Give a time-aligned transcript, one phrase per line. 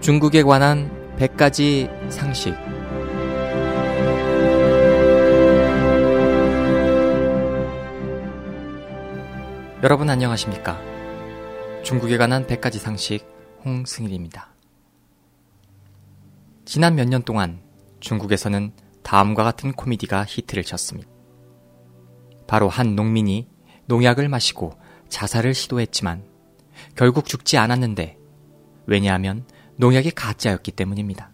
[0.00, 2.54] 중국에 관한 100가지 상식.
[9.82, 10.78] 여러분 안녕하십니까?
[11.82, 13.26] 중국에 관한 100가지 상식
[13.64, 14.54] 홍승일입니다.
[16.66, 17.60] 지난 몇 년 동안
[18.00, 18.72] 중국에서는
[19.02, 21.13] 다음과 같은 코미디가 히트를 쳤습니다.
[22.46, 23.48] 바로 한 농민이
[23.86, 24.72] 농약을 마시고
[25.08, 26.24] 자살을 시도했지만
[26.96, 28.18] 결국 죽지 않았는데
[28.86, 29.46] 왜냐하면
[29.76, 31.30] 농약이 가짜였기 때문입니다.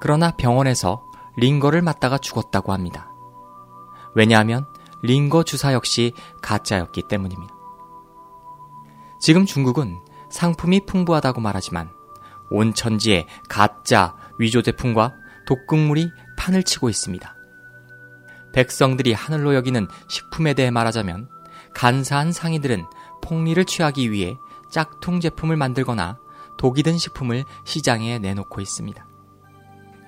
[0.00, 1.04] 그러나 병원에서
[1.36, 3.10] 링거를 맞다가 죽었다고 합니다.
[4.14, 4.64] 왜냐하면
[5.02, 6.12] 링거 주사 역시
[6.42, 7.54] 가짜였기 때문입니다.
[9.20, 9.98] 지금 중국은
[10.30, 11.90] 상품이 풍부하다고 말하지만
[12.50, 15.14] 온 천지에 가짜 위조 제품과
[15.46, 17.37] 독극물이 판을 치고 있습니다.
[18.58, 21.28] 백성들이 하늘로 여기는 식품에 대해 말하자면
[21.74, 22.86] 간사한 상인들은
[23.22, 24.36] 폭리를 취하기 위해
[24.68, 26.18] 짝퉁 제품을 만들거나
[26.56, 29.06] 독이 든 식품을 시장에 내놓고 있습니다.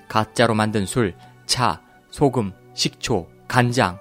[0.09, 3.99] 가짜로 만든 술, 차, 소금, 식초, 간장,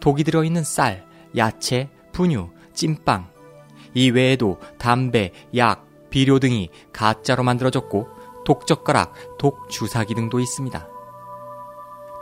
[0.00, 3.30] 독이 들어있는 쌀, 야채, 분유, 찐빵,
[3.92, 8.08] 이 외에도 담배, 약, 비료 등이 가짜로 만들어졌고
[8.46, 10.93] 독젓가락, 독주사기 등도 있습니다.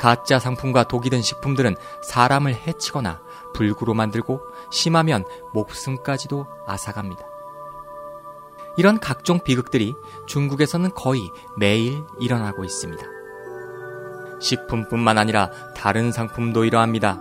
[0.03, 3.21] 가짜 상품과 독이 든 식품들은 사람을 해치거나
[3.55, 4.41] 불구로 만들고
[4.73, 7.25] 심하면 목숨까지도 앗아갑니다.
[8.77, 9.95] 이런 각종 비극들이
[10.27, 13.01] 중국에서는 거의 매일 일어나고 있습니다.
[14.41, 17.21] 식품뿐만 아니라 다른 상품도 이러합니다.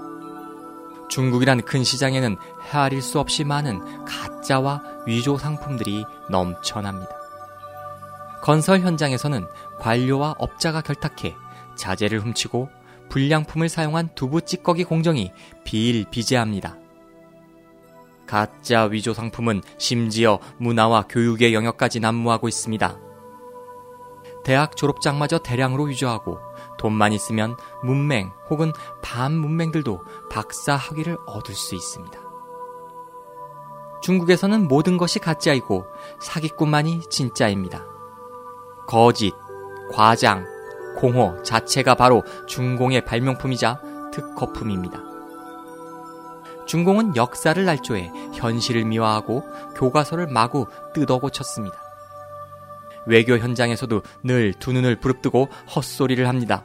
[1.07, 7.11] 중국이란 큰 시장에는 헤아릴 수 없이 많은 가짜와 위조 상품들이 넘쳐납니다.
[8.41, 11.37] 건설 현장에서는 관료와 업자가 결탁해
[11.81, 12.69] 자재를 훔치고
[13.09, 15.31] 불량품을 사용한 두부 찌꺼기 공정이
[15.65, 16.77] 비일비재합니다.
[18.27, 22.97] 가짜 위조 상품은 심지어 문화와 교육의 영역까지 난무하고 있습니다.
[24.43, 26.39] 대학 졸업장마저 대량으로 위조하고
[26.77, 28.71] 돈만 있으면 문맹 혹은
[29.01, 32.19] 반문맹들도 박사 학위를 얻을 수 있습니다.
[34.01, 35.85] 중국에서는 모든 것이 가짜이고
[36.19, 37.85] 사기꾼만이 진짜입니다.
[38.87, 39.33] 거짓,
[39.91, 40.45] 과장,
[40.95, 43.81] 공허 자체가 바로 중공의 발명품이자
[44.13, 45.01] 특허품입니다.
[46.67, 49.43] 중공은 역사를 날조해 현실을 미화하고
[49.75, 51.75] 교과서를 마구 뜯어 고쳤습니다.
[53.07, 56.63] 외교 현장에서도 늘 두 눈을 부릅뜨고 헛소리를 합니다.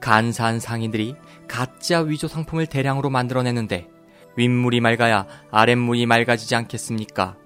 [0.00, 1.14] 간사한 상인들이
[1.46, 3.88] 가짜 위조 상품을 대량으로 만들어내는데
[4.36, 7.36] 윗물이 맑아야 아랫물이 맑아지지 않겠습니까?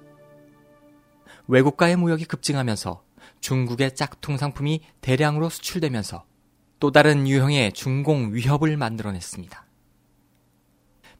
[1.48, 3.03] 외국과의 무역이 급증하면서
[3.41, 6.24] 중국의 짝퉁 상품이 대량으로 수출되면서
[6.78, 9.66] 또 다른 유형의 중공 위협을 만들어냈습니다.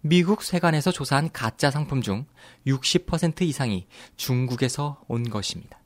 [0.03, 2.27] 미국 세관에서 조사한 가짜 상품 중
[2.67, 5.81] 60% 이상이 중국에서 온 것입니다.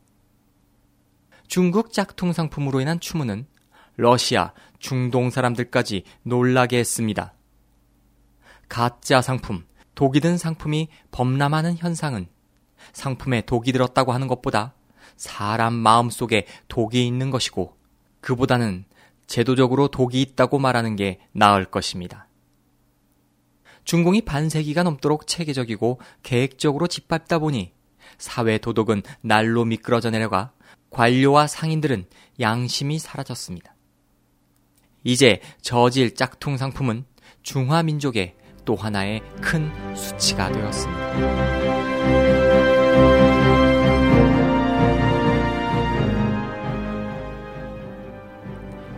[1.46, 3.46] 중국 짝퉁 상품으로 인한 추문은
[3.96, 7.34] 러시아, 중동 사람들까지 놀라게 했습니다.
[8.69, 12.28] 가짜 상품, 독이 든 상품이 범람하는 현상은
[12.92, 14.74] 상품에 독이 들었다고 하는 것보다
[15.20, 17.76] 사람 마음 속에 독이 있는 것이고
[18.22, 18.86] 그보다는
[19.26, 22.26] 제도적으로 독이 있다고 말하는 게 나을 것입니다.
[23.84, 27.75] 중공이 반세기가 넘도록 체계적이고 계획적으로 짓밟다 보니
[28.16, 30.53] 사회 도덕은 날로 미끄러져 내려가
[30.88, 32.06] 관료와 상인들은
[32.41, 33.75] 양심이 사라졌습니다.
[35.04, 37.04] 이제 저질 짝퉁 상품은
[37.42, 42.39] 중화민족의 또 하나의 큰 수치가 되었습니다.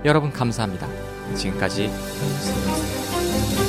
[0.04, 0.88] 여러분 감사합니다.
[1.36, 3.61] 지금까지 홍승이었습니다.